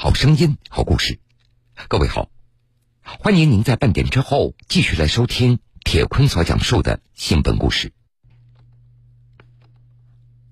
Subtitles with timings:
[0.00, 1.18] 好声音，好故事。
[1.88, 2.30] 各位好，
[3.02, 7.92] 欢迎您在半点之后继续来收听铁坤所讲述的新闻故事。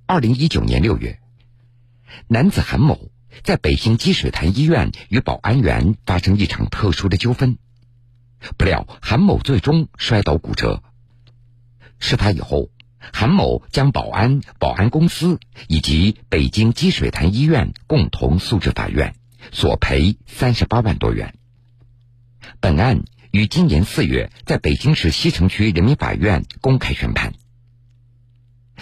[0.04, 1.20] 二零一九年六月，
[2.26, 3.12] 男子韩某
[3.44, 7.56] 在北京积水潭医院与保安员发生一场特殊的纠纷，
[8.58, 10.82] 不料韩某最终摔倒骨折。
[12.00, 12.68] 事发以后。
[13.12, 15.38] 韩某将保安、保安公司
[15.68, 19.14] 以及北京积水潭医院共同诉至法院，
[19.52, 21.34] 索赔三十八万多元。
[22.60, 27.32] 本案于今年四月在北京市西城区人民法院公开宣判。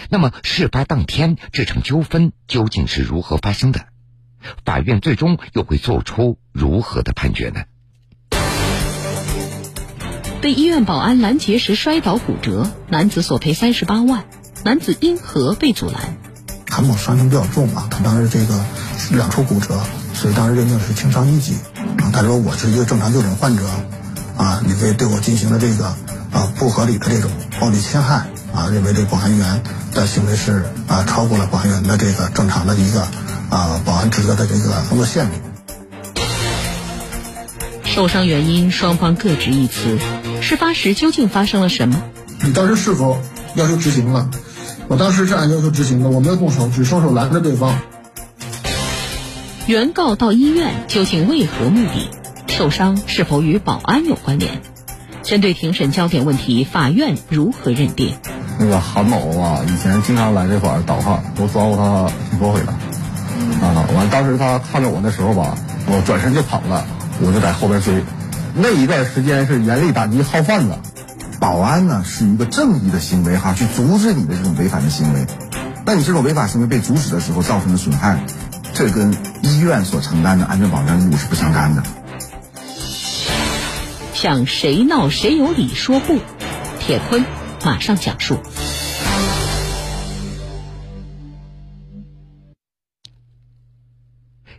[0.09, 3.87] 那么，事发当天这场纠纷究竟是如何发生的？
[4.63, 7.63] 法院最终又会做出如何的判决呢？
[10.41, 14.25] 被医院保安拦截时摔倒骨折，男子索赔三十八万。
[14.63, 16.17] 男子因何被阻拦？
[16.69, 18.63] 韩某伤情比较重啊，他当时这个
[19.15, 19.81] 两处骨折，
[20.15, 21.53] 所以当时认定是轻伤一级。
[21.97, 23.63] 啊，他说我是一个正常就诊患者，
[24.37, 25.85] 啊，你为对我进行了这个
[26.31, 29.61] 啊不合理的这种暴力侵害，啊，认为这保安员
[29.93, 33.01] 的行为是啊超过了保安员的这个正常的一个
[33.49, 35.33] 啊保安职责的这个工作限度。
[37.83, 39.99] 受伤原因双方各执一词。
[40.41, 42.01] 事发时究竟发生了什么？
[42.41, 43.17] 你当时是否
[43.55, 44.29] 要求执行了？
[44.87, 47.79] 我当时是按要求执行的，我没有动手，只双手拦着对方。
[49.67, 52.11] 原告到医院究竟为何目的？
[52.47, 54.61] 受伤是否与保安有关联？
[55.23, 58.13] 针对庭审焦点问题，法院如何认定？
[58.59, 62.77] 那个韩某啊，以前经常来这块儿倒汉，我抓过他挺多回了。
[63.63, 65.57] 啊，完当时他看着我那时候吧，
[65.87, 66.85] 我转身就跑了。
[67.19, 68.03] 我就在后边追，
[68.53, 70.77] 那一段时间是严厉打击号贩子。
[71.39, 75.25] 保安呢是一个正义的行为哈，去阻止你的这种违反的行为。
[75.87, 78.19] 那你这种违法行为被阻止的时候造成的损害，
[78.77, 81.83] 这跟医院所承担的安全保障义务是不相干的。
[84.13, 86.19] 向谁闹谁有理说不？
[86.81, 87.23] 铁坤
[87.63, 88.37] 马上讲述。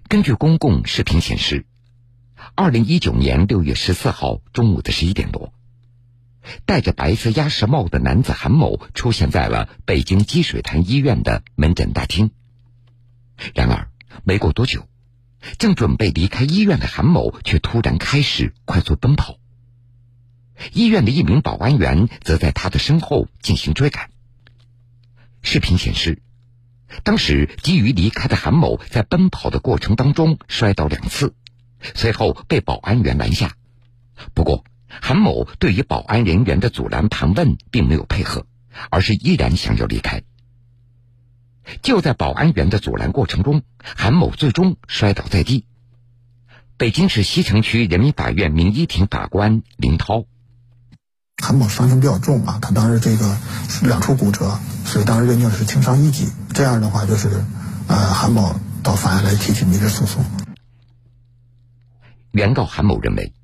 [0.08, 1.66] 根据公共视频显示，
[2.54, 5.52] 二零一九年六月十四号中午的十一点多，
[6.64, 12.30] 戴着白色鸭舌帽的男子韩某出现在了北京积水潭医院的门诊大厅。
[13.54, 13.90] 然而，
[14.24, 14.88] 没过多久，
[15.58, 19.38] 正准备离开医院的韩某却突然开始快速奔跑。
[20.72, 24.10] 医院的一名保安员则在他的身后进行追赶。
[25.42, 26.22] 视频显示。
[27.02, 31.34] 当时急于离开的韩某在奔跑的过程当中摔倒两次，
[31.94, 33.56] 随后被保安员拦下。
[34.34, 38.46] 不过，韩某对于保安人员的阻拦盘问并没有配合，
[38.88, 40.22] 而是依然想要离开。
[41.82, 45.66] 就在保安员的阻拦过程中，韩某最终摔倒在地。
[46.76, 50.24] 北京市西城区人民法院民一庭法官林涛。
[51.42, 53.36] 韩某伤情比较重啊，他当时这个
[53.82, 56.28] 两处骨折，所以当时认定是轻伤一级。
[56.54, 57.44] 这样的话，就是
[57.88, 60.24] 呃，韩某到法院来提起民事诉讼。
[62.32, 63.34] 原告韩某认为，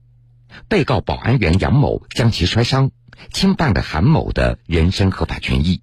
[0.69, 2.91] 被告保安员杨某将其摔伤，
[3.33, 5.83] 侵犯了韩某的人身合法权益，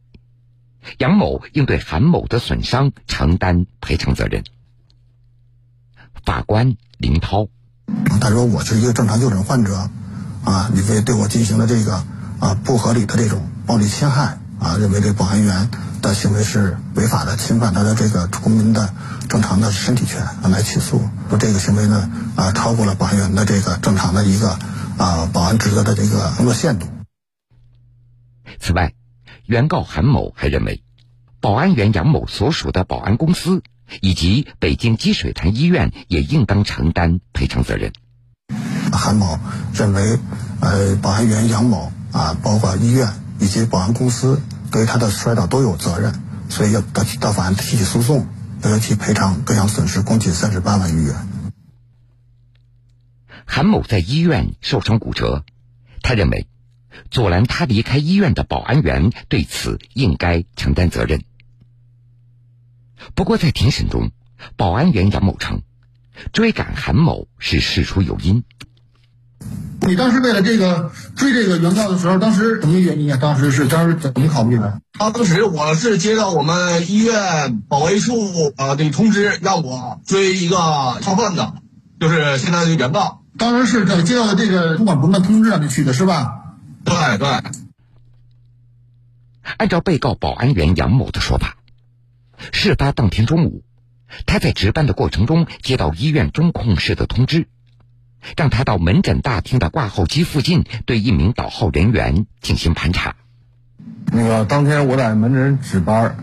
[0.97, 4.43] 杨某应对韩某的损伤承担赔偿责任。
[6.25, 7.47] 法官林涛，
[8.19, 9.89] 他说：“我是一个正常就诊患者。”
[10.45, 12.01] 啊，你为对我进行了这个
[12.39, 15.69] 啊不合理的这种暴力侵害啊，认为这保安员
[16.01, 18.93] 的行为是违法的，侵犯他的这个公民的
[19.27, 24.57] 正常的身体权，来起诉说这个行为呢啊超过了保安员的这个正常的一个
[24.97, 26.87] 啊保安职责的这个工作限度。
[28.61, 28.93] 此外，
[29.49, 30.83] 原告韩某还认为，
[31.41, 33.63] 保安员杨某所属的保安公司
[33.99, 37.91] 以及北京积水潭医院也应当承担赔偿责任。
[38.93, 39.39] 韩某
[39.73, 40.19] 认为，
[40.61, 44.39] 呃，保安员杨某啊，包括医院以及保安公司
[44.71, 46.13] 对他的摔倒都有责任，
[46.47, 48.27] 所以要到到法院提起诉讼，
[48.61, 51.15] 要求其赔偿各项损失共计三十八万余元。
[53.45, 55.43] 韩某在医院受伤骨折，
[56.03, 56.45] 他认为
[57.11, 61.23] 阻拦他离开医院的保安员对此应该承担责任。
[63.15, 64.11] 不过在庭审中，
[64.57, 65.61] 保安员杨某称，
[66.33, 68.43] 追赶韩某是事出有因。
[69.81, 73.17] 你当时为了这个追这个原告的时候，当时什么原因啊？
[73.17, 74.81] 当时是当时怎么考虑的？
[74.97, 78.13] 当时我是接到我们医院保卫处
[78.57, 80.57] 呃的通知，让我追一个
[81.01, 81.53] 逃犯的，
[82.01, 83.23] 就是现在的原告。
[83.37, 86.38] 当时是在接到的这个主管部门通知让你去的是吧？
[86.83, 87.27] 对对。
[89.57, 91.57] 按照被告保安员杨某的说法，
[92.51, 93.63] 事发当天中午，
[94.25, 97.47] 他在值班的过程中接到医院中控室的通知，
[98.37, 103.15] 让他到门诊大厅的挂号机附近对一名导号人员进行盘查。
[104.11, 106.15] 那个当天我在门诊值班，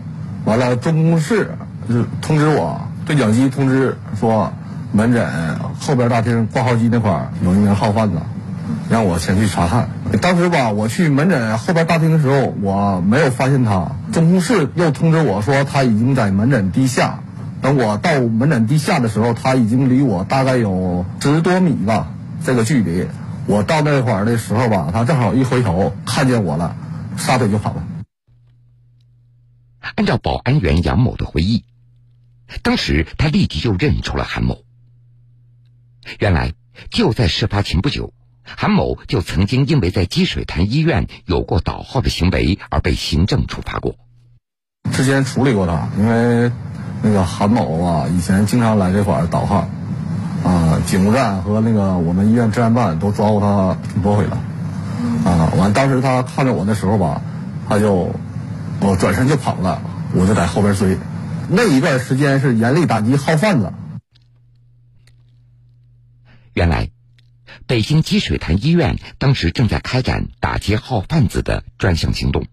[0.45, 1.57] 完了中控室
[1.89, 4.53] 就通知我，对讲机通知说
[4.93, 8.21] 门诊后边大厅挂号机那块有一名号贩子，
[8.89, 9.89] 让我前去查看。
[10.21, 13.95] 当时吧，我去门诊后边大厅的时候，我没有发现他。
[14.11, 17.23] 中控室又通知我说他已经在门诊地下。
[17.61, 23.07] 等我到门诊地下的时候，他已经离我大概有十多米吧，这个距离。
[23.47, 26.75] 我到那会儿的时候吧，他正好一回头看见我了，
[27.17, 27.83] 撒腿就跑了。
[29.95, 31.63] 按照保安员杨某的回忆，
[32.61, 34.59] 当时他立即就认出了韩某。
[36.19, 36.53] 原来
[36.91, 38.13] 就在事发前不久，
[38.55, 43.95] 韩某就曾经因为在积水潭医院有过倒号的行为而被行政处罚过。
[44.91, 46.51] 之前处理过他，因为。
[47.03, 49.69] 那个韩某啊，以前经常来这块儿倒号，
[50.43, 54.41] 啊，警务站和那个我们医院治安办都抓过他挺多回了，
[55.23, 57.21] 啊，完当时他看着我的时候吧，
[57.69, 58.15] 他就
[58.81, 59.79] 我转身就跑了，
[60.15, 60.97] 我就在后边追，
[61.49, 63.71] 那一段时间是严厉打击号贩子。
[66.53, 66.89] 原来，
[67.67, 72.47] 北京积水潭医院当时正在开展打击号贩子的专项行动。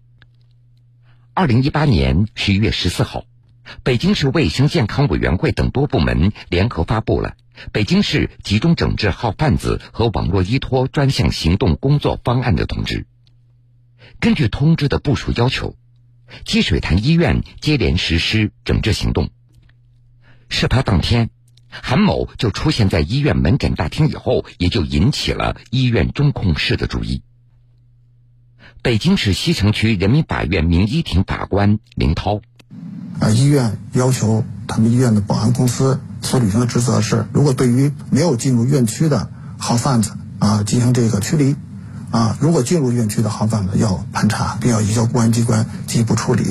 [1.33, 3.23] 二零一八年十一月十四号。
[3.81, 7.35] 北京市卫生健康委员会等多部门联合发布了
[7.71, 13.07] 《北京市集中整治号贩子和网络依托专项行动工作方案》的通知。
[14.19, 15.75] 根据通知的部署要求，
[16.43, 19.31] 积水潭医院接连实施整治行动。
[20.47, 21.31] 事发当天，
[21.83, 27.21] 韩某就出现在医院门诊大厅，以后也就引起了医院中控室的注意。
[28.81, 32.41] 北京市西城区人民法院名医庭法官林涛。
[33.19, 41.55] 啊，医院要求他们医院的保安公司所履行的职责是：如果对于没有进入院区的号贩子啊进行这个驱离，
[42.11, 46.43] 啊，如果进入院区的号贩子要盘查，并要移交公安机关进一步处理。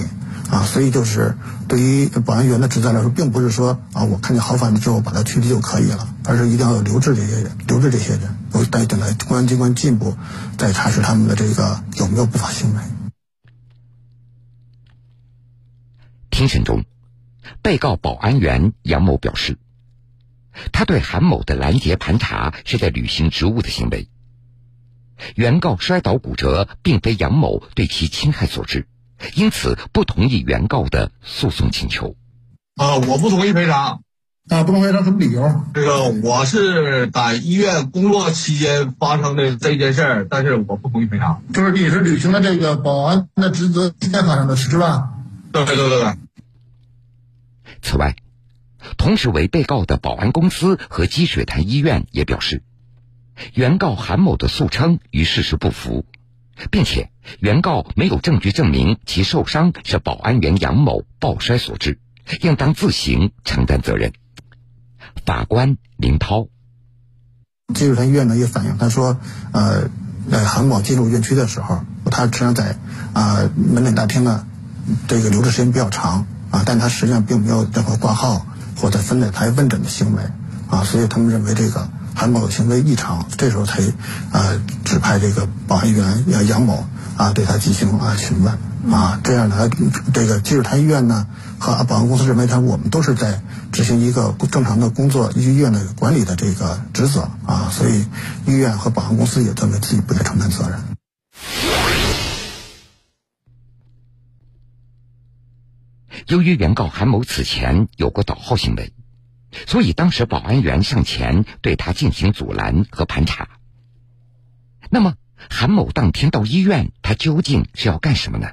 [0.54, 1.36] 啊，所以就是
[1.66, 8.36] 对于保安员的职责来说，并不是说啊我看见好贩子之后把他驱离就可以了，而是一定要留置这些人，留置这些人，
[8.70, 10.16] 带进来公安机关进一步
[10.56, 12.82] 再查实他们的这个有没有不法行为。
[16.30, 16.84] 庭审中，
[17.60, 19.58] 被告保安员杨某表示，
[20.70, 24.08] 他对韩某的拦截盘查是在履行职务的行为。
[25.34, 28.86] 原告摔倒骨折并非杨某对其侵害所致，
[29.34, 32.16] 因此不同意原告的诉讼请求。
[32.76, 34.02] 啊，我不同意赔偿。
[34.50, 35.64] 啊，不同意赔偿什么理由？
[35.72, 41.42] 这个我是在医院工作期间发生的这件事儿，但是我不同意赔偿。
[41.54, 45.14] 就是你是履行了这个保安的职责期间发生的事，是吧？
[45.50, 46.14] 对对对对。
[47.80, 48.16] 此外，
[48.98, 52.62] 同时为被告的保安公司和积水潭医院也表示，
[53.54, 56.04] 原告韩某的诉称与事实不符，
[56.70, 57.10] 并且
[57.40, 61.98] 原告没有证据证明其受伤是保安员杨某抱摔所致，
[62.40, 64.12] 应当自行承担责任。
[65.24, 66.48] 法官林涛，
[67.74, 69.18] 积水潭医院呢也反映，他说，
[69.52, 69.88] 呃，
[70.30, 72.78] 在韩某进入院区的时候，他实际上在
[73.12, 74.46] 啊门诊大厅呢，
[75.08, 76.26] 这个留的时间比较长。
[76.50, 78.46] 啊，但他实际上并没有任何挂号
[78.76, 80.22] 或者分诊台问诊的行为，
[80.70, 83.82] 啊，所以他们认为这个韩某的行为异常，这时候才
[84.30, 84.62] 啊
[84.94, 86.86] 指派这个保安员杨某
[87.16, 88.56] 啊对他进行啊询问，
[88.94, 89.68] 啊，这样呢，
[90.12, 91.26] 这个积水潭医院呢
[91.58, 98.06] 和保安公司认为他我们都是在执行一个正常的工作，医院的管理的这个职责啊，所以
[98.46, 100.78] 医院和保安公司也认为自己不该承担责任。
[106.28, 108.92] 由于原告韩某此前有过倒号行为，
[109.66, 113.48] 所以当时保安员上前对他进行阻拦和盘查。
[114.94, 115.14] 那么，
[115.50, 118.46] 韩某当天到医院，他究竟是要干什么呢？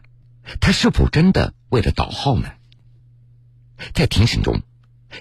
[0.59, 2.47] 他是否真的为了倒号呢？
[3.93, 4.63] 在庭审中，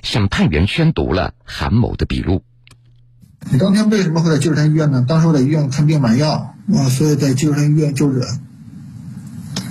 [0.03, 2.43] 审判员宣读了韩某的笔录
[3.53, 5.05] ：“你当天为什么会在积水潭医院呢？
[5.07, 8.27] 当时我在医院看病买药，啊，所以在积水潭医院就诊。”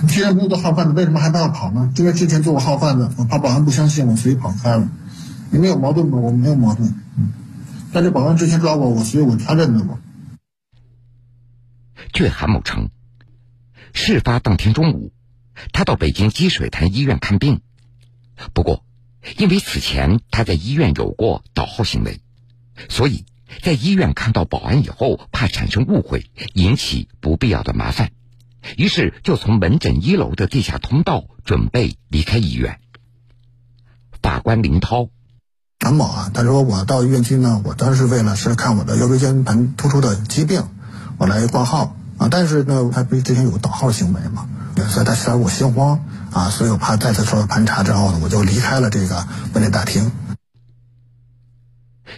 [0.02, 1.92] 你既然没有做号贩子，为什么还怕跑呢？
[1.96, 4.88] 因为之前做过号贩子，我怕保安不相信我，所以跑开了。
[5.50, 6.18] 你们有矛盾吗？
[6.18, 6.94] 我没有矛盾。
[7.92, 9.98] 但是保安之前抓过我，所以我他认得我。
[12.12, 12.90] 据韩某称，
[13.92, 15.12] 事发当天中午，
[15.72, 17.60] 他到北京积水潭医院看病。
[18.52, 18.84] 不过，
[19.36, 22.20] 因为此前他在医院有过倒号行为，
[22.88, 23.26] 所以
[23.62, 28.12] 在医院看到保安以后，怕产生误会，引起不必要的麻烦。
[28.76, 32.80] 于是就从门诊一楼的地下通道准备离开医院。
[34.22, 35.08] 法官林涛，
[35.80, 40.62] 韩某啊，他说我到医院去呢，我当时为了是看我的腰椎间盘突出的疾病，
[41.18, 42.28] 我来挂号啊。
[42.30, 44.46] 但是呢，他不是之前有个倒号行为嘛，
[44.90, 50.12] 所以他使我心慌啊，所以我怕再次受到盘查之后呢，我就离开了这个问诊大厅。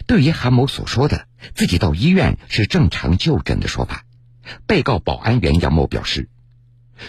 [0.05, 4.03] 对于韩某所说的自己到医院是正常就诊的说法，
[4.67, 6.29] 被告保安员杨某表示，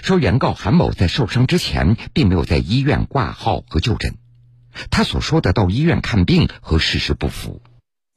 [0.02, 4.16] 说原告韩某在受伤之前并没有在医院挂号和就诊。
[4.90, 7.62] 他所说的到医院看病和事实不符。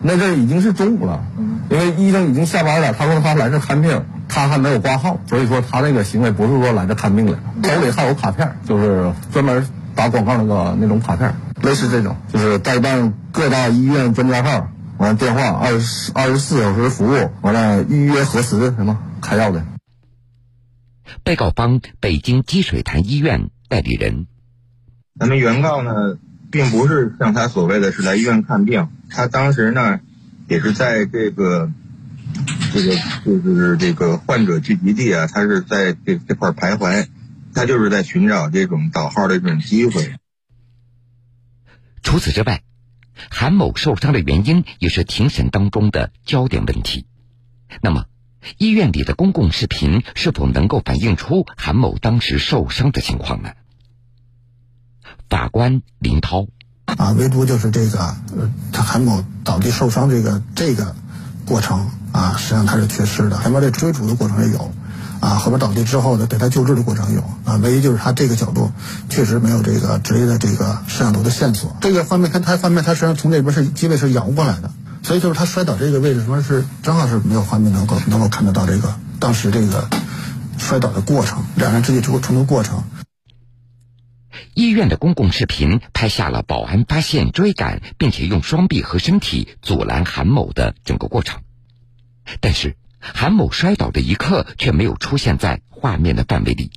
[0.04, 1.26] 那阵已经是中午了，
[1.72, 2.94] 因为医生已经下班了。
[2.94, 7.40] 他说他来这看病，他还没有挂号，所以说他那个行为不是说来这看病的。
[7.64, 19.66] 手里还有卡片，就是专门打广告那个那种卡片，类似这种，就是代办各大医院专家号，完了电话二十二十四小时服务，完了预约核实什么开药的。
[21.24, 24.28] 被告方北京积水潭医院代理人，
[25.20, 26.20] 咱们原告呢？
[26.50, 30.00] 并不是像他所谓的是来医院看病，他当时呢，
[30.48, 31.72] 也是在这个，
[32.74, 32.96] 这个
[33.26, 37.08] 就是这个患者聚集地啊，他是在这这块徘徊，
[37.54, 40.16] 他就是在寻找这种倒号的这种机会。
[42.04, 42.64] 除此之外，
[43.30, 47.06] 韩某受伤的原因也是庭审当中的焦点问题。
[47.82, 48.06] 那么，
[48.58, 53.54] 医院里的公共视频是否能够反映出韩某当时受伤的情况呢？
[55.30, 56.48] 法官林涛，
[56.96, 60.96] 啊，唯独就是这个，呃，他韩某倒地受伤这个这个
[61.46, 63.38] 过程啊，实际上他是缺失的。
[63.42, 64.72] 前面这追逐的过程也有，
[65.20, 68.72] 啊，后边倒地之后的给他救治的过程有，啊，唯一就是他这个角度
[69.10, 71.76] 确实没有这个职业的这个摄像头的线索。
[71.82, 74.72] 这个方面，他他方面他实际上从这边是机位是摇过来的，
[75.04, 79.88] 所以就是他摔倒这个位置什么是正好是没有画面能够能够看得到这个当时这个
[80.58, 82.82] 摔倒的过程，两人肢体冲突过程。
[84.58, 91.44] 医院的公共视频拍下了保安发现、追赶，并且用双臂和身体阻拦韩某的整个过程。
[92.40, 96.72] 但是，韩某摔倒的一刻却没有出现在画面的范围里。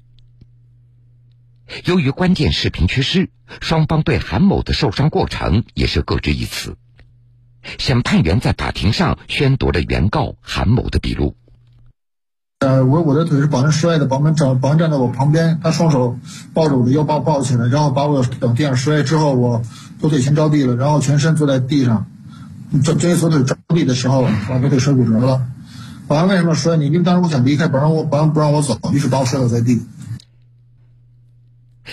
[1.87, 3.31] 由于关键视频缺失，
[3.63, 6.77] 双方对韩某的受伤过程也是各执一词。
[7.79, 11.35] 审判员在法庭上宣读了原告韩某的笔录。
[12.61, 16.19] 呃，我我的腿是保安摔的，保安站保安站在我旁边，他双手
[16.53, 19.63] 抱着我的腰把我抱起来，然后把我等地上摔，之后我
[19.99, 22.07] 左腿先着地了，然后全身坐在地上，
[22.85, 25.47] 这这一左腿着地的时候，把左腿摔骨折了。
[26.07, 26.89] 保安为什么摔你？
[26.89, 29.81] 因为当时我想离开，保安我保安不让我走，于是把我摔倒在地。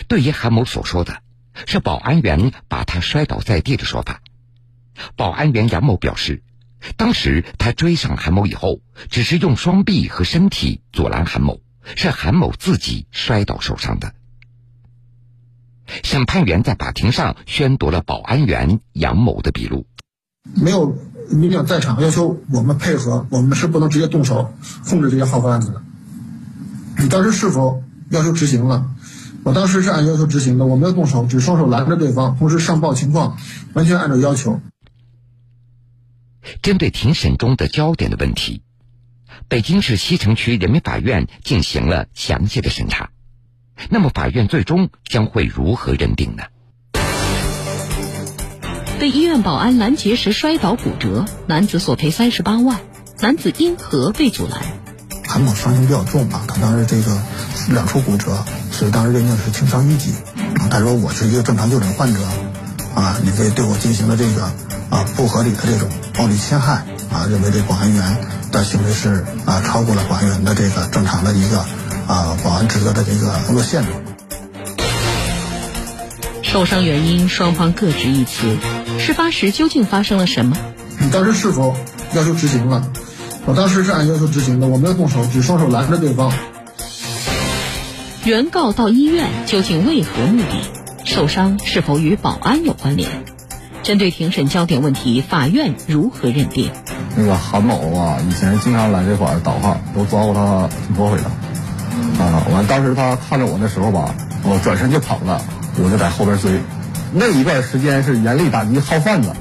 [0.09, 1.19] 对于韩某所说的，
[1.65, 4.19] 是保安员把他摔倒在地的说法，
[5.15, 6.43] 保安员杨某表示。
[6.95, 8.79] 当时他追上韩某以后，
[9.09, 11.59] 只是用双臂和身体阻拦韩某，
[11.95, 14.13] 是韩某自己摔倒受伤的。
[16.03, 19.85] 审判员在法庭上宣读了保安员杨某的笔录。
[20.55, 20.97] 没有
[21.29, 24.53] 民警在场，要求我们配合，我们是不能直接动手
[24.87, 25.81] 控制这些号贩子的。
[26.99, 28.89] 你当时是否要求执行了？
[29.43, 33.37] 我当时是按要求执行的，我没有动手，只双手拦着对方，同时上报情况，
[33.73, 34.59] 完全按照要求。
[36.61, 38.61] 针对庭审中的焦点的问题，
[39.47, 43.09] 北京市西城区人民法院进行了详细的审查。
[43.89, 46.43] 那么，法院最终将会如何认定呢？
[48.99, 52.81] 被医院保安拦截时摔倒骨折，男子索赔三十八万，
[53.19, 54.59] 男子因何被阻拦？
[55.27, 57.21] 韩某伤情比较重吧，他当时这个
[57.69, 60.13] 两处骨折，所以当时认定是轻伤一级。
[60.71, 62.19] 他说：“我是一个正常就诊患者，
[62.97, 64.51] 啊，你这对我进行了这个。”
[64.89, 66.75] 啊，不合理的这种暴力侵害
[67.11, 68.17] 啊，认为这保安员
[68.53, 71.59] 的行为是啊超过了保安员的这个正常的一个
[72.07, 73.91] 啊保安职责的这个工作限度。
[76.41, 78.55] 受伤原因双方各执一词，
[78.97, 80.55] 事发时究竟发生了什么？
[80.99, 81.75] 你当时是否
[82.13, 82.89] 要求执行了？
[83.45, 86.31] 我当时是按要求执行的，我没有动手，只双手拦着对方。
[88.23, 90.76] 原告到医院究竟为何目的？
[91.07, 93.09] 受伤是否与保安有关联？
[93.81, 96.69] 针对庭审焦点问题，法院如何认定？
[97.15, 101.31] 那个韩某啊，以前经常来这块倒号，都抓过他挺多回了。
[102.19, 105.41] 啊，完当时他看着我那时候吧，我转身就跑了，
[105.77, 106.59] 我就在后边追。
[107.13, 109.31] 那一段时间是严厉打击号贩子。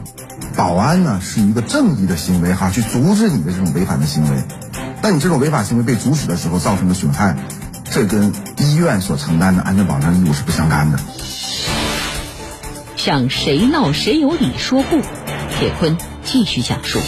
[0.55, 4.45] 保安呢是一个正义的行为哈，去阻止你的这种违反的行为。
[5.03, 7.37] 但你这种违法行为被阻止的时候造成的损害，
[7.91, 11.01] 这跟医院所承担的安全保障义务是不相干的。
[13.07, 15.01] 向谁闹谁有理说不？
[15.01, 16.99] 铁坤继续讲述。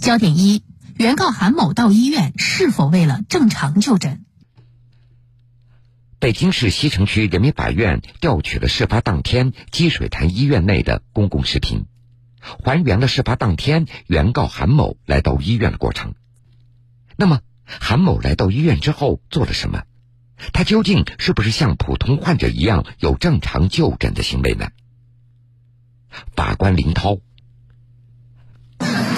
[0.00, 0.62] 焦点一：
[0.96, 4.24] 原告韩某到医院是否为了正常就诊？
[6.18, 11.84] 北京市西城区人民法院调取了事发当天积水潭医院内的公共视频，
[12.64, 16.14] 还原了事发当天原告韩某来到医院的过程。
[17.18, 19.82] 那么，韩某来到医院之后做了什么？
[20.52, 24.66] 他究竟是不是像普通患者一样有正常就诊的行为呢？
[26.34, 27.18] 法官林涛，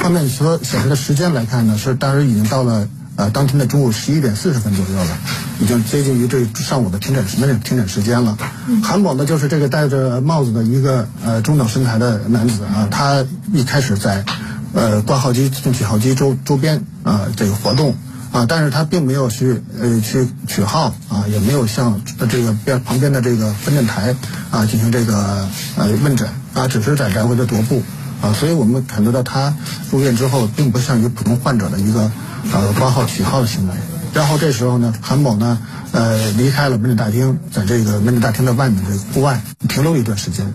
[0.00, 5.18] 画面所显示的时间来看呢，是当时已经到了呃当天的中午十一点四十分左右了，
[5.60, 8.38] 已经接近于这上午的停诊时间听诊时间了。
[8.82, 14.24] 韩某呢，就是这个戴着帽子的一个呃中等身材的男子啊，他一开始在
[14.72, 17.96] 呃挂号机、进取号机周周边啊这个活动。
[18.30, 24.14] 啊，但是他并没有去呃去取号啊，也没有向这个边旁边的这个分诊台
[24.50, 27.82] 啊进行这个呃问诊啊，只是在来回的踱步
[28.20, 29.56] 啊，所以我们感觉到他
[29.90, 32.10] 入院之后并不像一个普通患者的一个
[32.52, 33.74] 呃挂号取号的行为。
[34.12, 35.58] 然后这时候呢，韩某呢
[35.92, 40.54] 呃离开了门诊大厅，在这个门诊大厅的外面这个户外停留一段时间。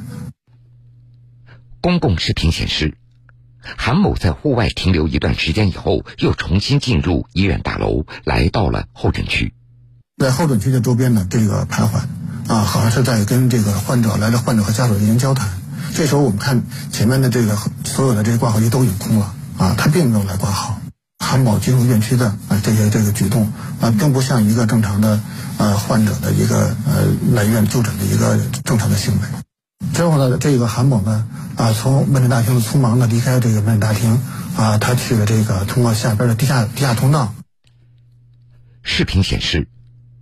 [1.81, 2.97] 公共视频显示。
[3.77, 9.53] 韩某在户外停留一段时间以后，又重新进入医院大楼，来到了候诊区。
[10.17, 11.99] 在候诊区的周边呢，这个徘徊，
[12.47, 15.49] 啊，好像是在跟这个患者来的患者和家属进行交谈。
[15.95, 20.79] 这时候我们看前面的这个所有的这些挂号机都已经空了，啊，他并没有来挂号。
[21.19, 25.19] 韩某进入院区的啊这些这个举动啊，并不像一个正常的
[25.57, 29.19] 呃患者的一个呃来院就诊的一个正常的行为。
[29.93, 31.27] 之后呢，这个韩某呢。
[31.55, 34.19] 啊，从门诊大厅匆忙的离开这个门诊大厅，
[34.57, 37.35] 啊，他去了这个通过下边的地下地下通道。
[38.81, 39.67] 视频显示，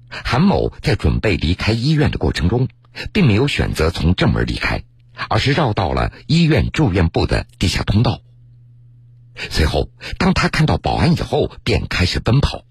[0.10, 2.68] 韩某在准备离开医院的过程中，
[3.14, 4.84] 并没有选择从正门离开，
[5.30, 8.20] 而是绕到了医院住院部的地下通道。
[9.50, 9.88] 随后，
[10.18, 12.66] 当他看到保安以后，便开始奔跑。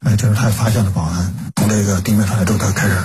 [0.00, 2.96] 哎，这是他发现了保安从这个地面上来之后，他开始。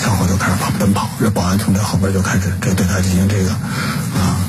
[0.00, 4.40] 向后就开始跑奔跑，这保安从这后边就开始这对他进行这个啊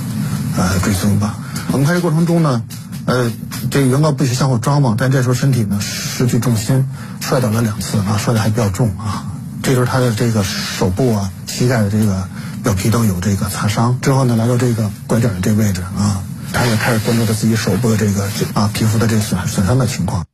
[0.56, 1.36] 呃追踪吧。
[1.74, 2.64] 我们看这过程中呢，
[3.06, 3.30] 呃，
[3.70, 6.88] 这个原告不许向后张望，但这时候身体呢失去重心，
[7.20, 9.26] 摔倒了两次啊，摔的还比较重啊。
[9.62, 12.30] 这时候他的这个手部啊、膝盖的这个
[12.64, 14.00] 表皮都有这个擦伤。
[14.02, 20.26] 之后呢，来到这个拐角的这位置啊，他也开始关注他自己手部的这个啊皮肤的这损损伤的情况。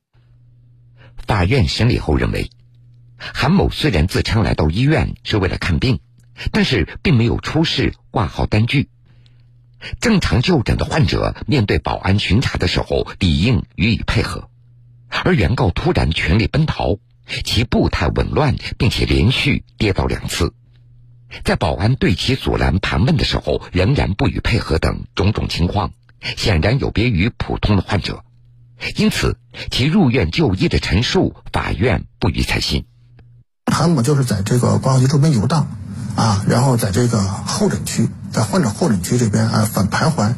[1.26, 2.52] 法院审理后认为。
[3.18, 6.00] 韩某虽然自称来到医院是为了看病，
[6.52, 8.90] 但是并没有出示挂号单据。
[10.00, 14.50] 正常就诊的患者面对保安巡查的时候，理应予以配合。
[15.10, 17.00] 而原告突然全力奔逃，
[17.44, 20.54] 其步态紊乱，并且连续跌倒两次，
[21.44, 25.94] 在保安对其阻拦盘问的时候，仍然不予配合等种种情况，
[26.36, 28.24] 显然有别于普通的患者。
[28.96, 29.38] 因此，
[29.72, 32.86] 其入院就医的陈述，法院不予采信。
[33.72, 35.68] 韩某就是在这个挂号机周边游荡，
[36.16, 40.34] 啊，然后在这个候诊区，在患者候诊区这边啊反徘徊，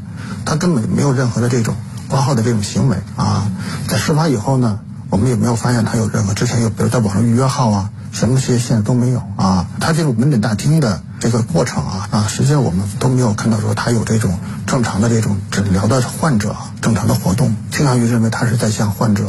[0.45, 1.75] 他根本没有任何的这种
[2.09, 3.49] 挂号的这种行为啊。
[3.87, 9.67] 在事发以后呢，我们也没有发现他有任何之前有比如在网上预约号啊，什么这些线都没有啊。
[9.79, 19.27] 他进入门诊大厅的这个过程啊啊，实际上我们都没有看到说他有这种正常的这种诊疗的患者正常的活动，倾向于认为他是在向患者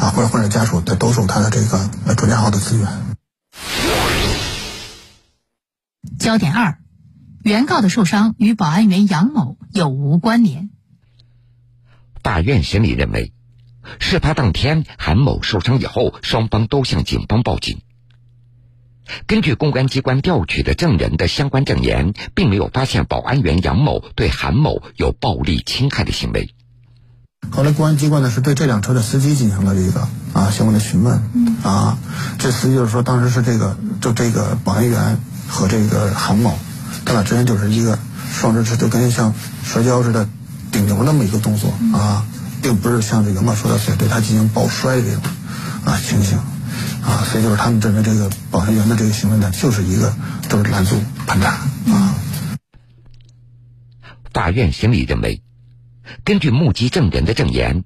[0.00, 2.88] 啊或者患者家属在兜售他的这个呃准驾号的资源。
[6.26, 6.78] 焦点二：
[7.44, 10.70] 原告的受伤与保安员杨某有无关联？
[12.20, 13.32] 法院审理认为，
[14.00, 17.78] 事发当天韩某受伤以后，双方都向警方报警。
[19.28, 26.52] 根据公安机关调取的证人的相关证言，并没有发现保安员杨某对韩某有暴力侵害的行为。
[27.52, 31.22] 后来公安机关呢是对这辆车的司机进行了这个啊相关的询问
[31.62, 31.96] 啊，
[32.40, 35.20] 这司机就是说当时是这个就这个保安员。
[35.48, 36.58] 和这个韩某，
[37.04, 37.98] 他俩之间就是一个
[38.32, 40.28] 双人是就跟像摔跤似的
[40.70, 42.26] 顶牛那么一个动作啊，
[42.62, 45.22] 并不是像这个马说的是对他进行抱摔这种
[45.84, 46.38] 啊情形
[47.02, 50.12] 啊，所以就是他们认为这个保安员的这个行为呢，就是一个
[50.48, 51.48] 就是拦阻盘查
[51.92, 52.14] 啊。
[54.32, 55.42] 法院审理认为，
[56.24, 57.84] 根据目击证人的证言，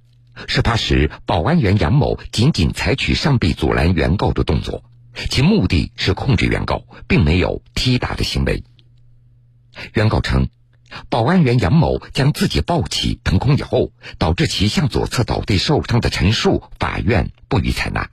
[0.49, 4.83] 事发时保安员杨某仅仅采取上臂阻拦原告的动作。
[5.29, 8.65] 其目的是控制原告，并没有踢打的行为。
[9.95, 10.49] 原告称，
[11.09, 18.09] 保安员杨某将自己抱起腾空以后，导致其向左侧倒地受伤的陈述，法院不予采纳。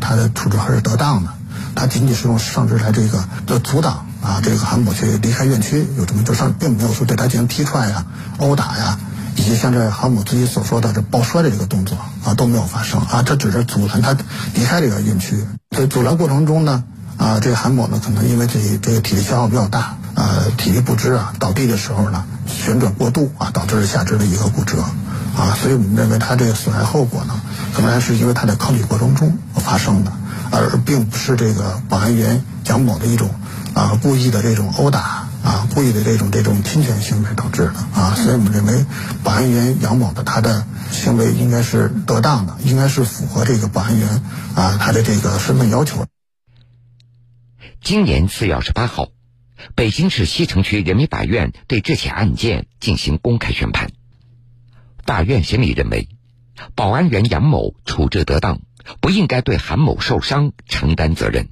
[0.00, 1.34] 他的处置还是得当的，
[1.74, 8.06] 他仅仅是用上肢来这个就阻挡啊，这个韩某去离开院区，有这么就上，并没有说对他进行踢踹呀、
[8.38, 8.98] 殴打呀。
[9.40, 14.14] 以及像这韩某自己所说的这抱摔的这个动作啊都没有发生啊，这只是阻拦他
[14.52, 15.42] 离开这个院区。
[15.74, 16.84] 在阻拦过程中呢，
[17.16, 24.76] 啊，这个韩某呢，可能因为这这个体力消耗比较大，呃，体力不支啊，倒地的时候呢，旋转过度啊，导致了下肢的一个骨折，
[25.34, 27.40] 啊，所以我们认为他这个损害后果呢，
[27.74, 30.12] 可能还是因为他在抗拒过程中发生的，
[30.50, 33.30] 而并不是这个保安员杨某的一种
[33.72, 35.29] 啊故意的这种殴打。
[35.42, 38.84] 啊，故意的这种这种侵权行为导致的啊，所以我们认为
[39.24, 44.22] 保安员杨某的他的行为应该是得当的，应该是符合这个保安员
[44.54, 46.06] 啊他的这个身份要求。
[47.82, 49.08] 今年四月二十八号，
[49.74, 53.90] 北京市西城区人民法院对这起案件进行公开宣判。
[55.06, 56.08] 法院审理认为，
[56.74, 58.60] 保安员杨某处置得当，
[59.00, 61.48] 不应该对韩某受伤承担责任。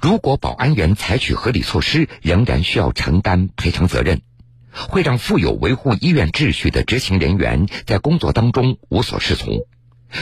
[0.00, 4.20] 如果保安员采取合理措施，仍然需要承担赔偿责任，
[4.72, 9.60] 会让负有维护医院秩序的执行人员在工作当中无所适从，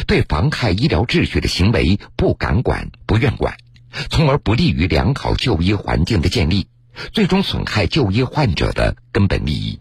[0.07, 3.57] 对妨害医疗秩序的行为不敢管、不愿管，
[4.11, 6.69] 从而不利于良好就医环境的建立，
[7.13, 9.81] 最终损害就医患者的根本利益。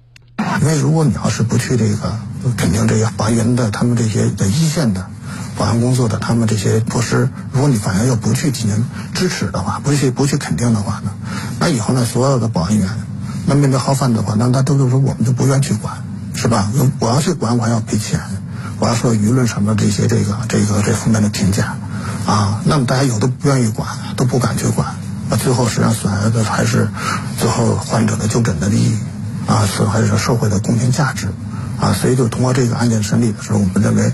[0.61, 2.19] 因为如果你要是不去这个
[2.57, 5.09] 肯定这个保安的他们这些在一线的。
[5.57, 11.11] 保安工作的他们这些措施，如果你法院要不去进行支持的话，不去不去肯定的话呢，
[11.59, 12.89] 那以后呢，所有的保安员，
[13.45, 16.69] 那面对号犯的话，那他都是说我们就不愿去管，是吧？
[16.99, 18.19] 我要去管，我要赔钱，
[18.79, 21.77] 我要说舆论上的这些这个这个这负面的评价，
[22.25, 23.87] 啊，那么大家有的不愿意管，
[24.17, 24.95] 都不敢去管，
[25.29, 26.89] 那最后实际上损害的还是
[27.39, 28.97] 最后患者的就诊的利益，
[29.47, 31.29] 啊，损害是社会的公平价值。
[31.79, 34.11] 啊，所以就通过这个案件审理的时候，我们认为，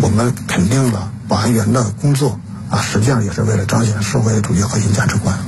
[0.00, 5.38] 我们肯定了保安员的工作啊，实际上也是为了彰显社会主义核心价值观。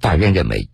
[0.00, 0.70] 法院认为，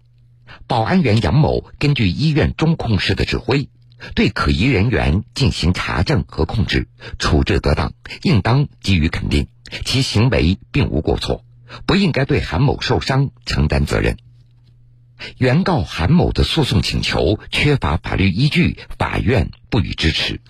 [0.66, 3.68] 保安员杨某根据医院中控室的指挥，
[4.14, 9.48] 对可疑人员进行查证和控制，处置得当，应当给予肯定，
[9.85, 11.44] 其行为并无过错，
[11.87, 14.16] 不应该对韩某受伤承担责任。
[15.37, 20.40] 原告韩某的诉讼请求缺乏法律依据，法院不予支持。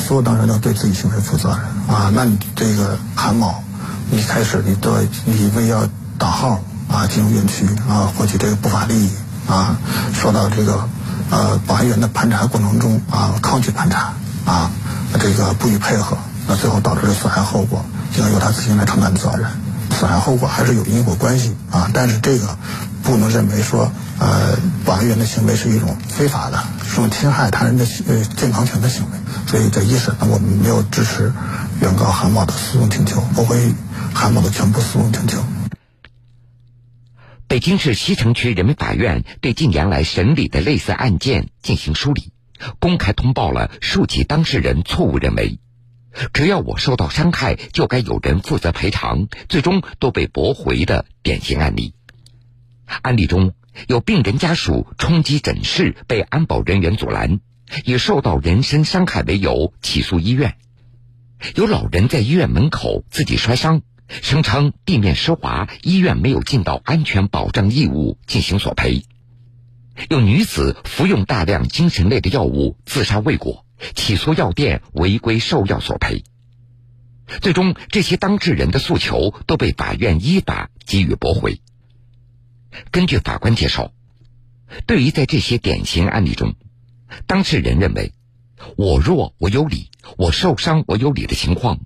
[0.00, 1.58] 所有当事人都对自己行为负责任
[1.94, 2.10] 啊！
[2.14, 3.62] 那你这个韩某，
[4.12, 5.88] 一开始你都你为要
[6.18, 9.10] 导号啊进入园区啊获取这个不法利益
[9.48, 9.76] 啊，
[10.14, 10.88] 受到这个
[11.30, 14.14] 呃保安员的盘查过程中啊抗拒盘查
[14.46, 14.70] 啊，
[15.18, 17.84] 这个不予配合，那最后导致的损害后果，
[18.16, 19.50] 应该由他自行来承担责任。
[19.90, 22.56] 损害后果还是有因果关系啊，但是这个。
[23.08, 23.90] 不能认为说，
[24.20, 29.16] 呃，保安员的行为是一种非法的、这种侵害他人的呃健康权的行为，
[29.46, 31.32] 所以在一审呢，我们没有支持
[31.80, 33.72] 原告韩某的诉讼请求，驳回
[34.12, 35.42] 韩某的全部诉讼请求。
[37.46, 42.34] 北京市西城区人民法院对近年来审理的类似案件进行梳理，
[42.78, 45.60] 公开通报了数起当事人错误认为，
[46.34, 51.94] 只要我受到伤害就该有人负责赔偿，最终都被驳回的典型案例。
[53.02, 53.52] 案例中
[53.86, 57.40] 有病人家属冲击诊室被安保人员阻拦，
[57.84, 60.52] 以受到人身伤害为由起诉医院；
[61.54, 69.04] 有老人在医院门口自己摔伤，声称地面湿滑，医院没有尽到安全保障义务进行索赔；
[70.08, 76.24] 有女子服用大量精神类的药物自杀未果，起诉药店违规售药索赔。
[77.42, 81.60] 最终，这些当事人的诉求都被法院依法给予驳回。
[82.90, 83.92] 根据法官介绍，
[84.86, 86.54] 对于在这些典型案例中，
[87.26, 88.12] 当事人认为
[88.76, 91.78] 我弱我有理，我受伤我有理的情况，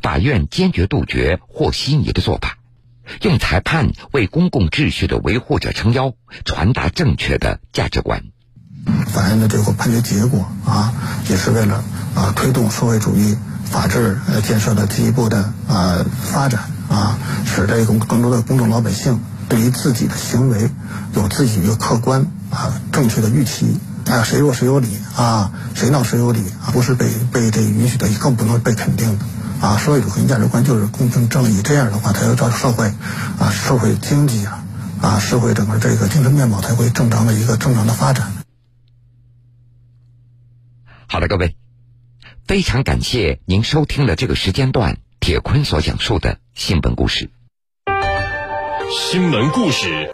[0.00, 2.58] 法院坚决杜绝和稀泥的做法，
[3.22, 6.14] 用裁判为公共秩序的维护者撑腰，
[6.44, 8.24] 传达正确的价值观。
[9.06, 10.94] 法院的这个判决结果啊，
[11.28, 19.20] 也是为了啊推动社会主义法治呃建设的进一步的啊发展啊，使这个更多的公众老百姓。
[19.52, 20.70] 对于自己的行为
[21.14, 29.26] 有自己一个客观啊正确的预期啊，谁弱谁有理啊，谁闹谁有理啊，不是被被这允许的，更不能被肯定的
[29.60, 29.76] 啊。
[29.76, 32.86] 社会主义核心价值观就是公平正义，这样的话才有造社会
[33.38, 34.64] 啊，社会经济啊
[35.02, 38.32] 啊，社会整个这个精神面貌才会正常的一个正常的发展。
[41.06, 41.58] 好的，各位，
[42.46, 47.30] 非常感谢您收听了这个时间段铁坤所讲述的新闻故事。
[48.94, 50.06] 新闻故事。